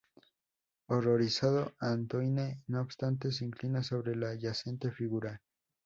[0.87, 5.39] Horrorizado, Antoine, no obstante, se inclina sobre la yacente figura.